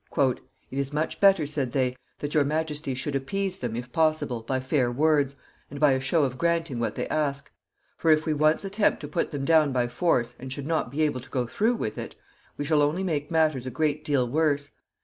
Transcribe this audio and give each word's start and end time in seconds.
"It 0.17 0.39
is 0.71 0.91
much 0.91 1.19
better," 1.19 1.45
said 1.45 1.73
they, 1.73 1.95
"that 2.17 2.33
your 2.33 2.43
majesty 2.43 2.95
should 2.95 3.15
appease 3.15 3.59
them, 3.59 3.75
if 3.75 3.91
possible, 3.91 4.41
by 4.41 4.59
fair 4.59 4.91
words, 4.91 5.35
and 5.69 5.79
by 5.79 5.91
a 5.91 5.99
show 5.99 6.23
of 6.23 6.39
granting 6.39 6.79
what 6.79 6.95
they 6.95 7.07
ask; 7.09 7.51
for 7.97 8.09
if 8.09 8.25
we 8.25 8.33
once 8.33 8.65
attempt 8.65 8.99
to 9.01 9.07
put 9.07 9.29
them 9.29 9.45
down 9.45 9.71
by 9.71 9.87
force, 9.87 10.33
and 10.39 10.51
should 10.51 10.65
not 10.65 10.89
be 10.89 11.03
able 11.03 11.19
to 11.19 11.29
go 11.29 11.45
through 11.45 11.75
with 11.75 11.99
it, 11.99 12.15
we 12.57 12.65
shall 12.65 12.81
only 12.81 13.03
make 13.03 13.29
matters 13.29 13.67
a 13.67 13.69
great 13.69 14.03
deal 14.03 14.27
worse. 14.27 14.71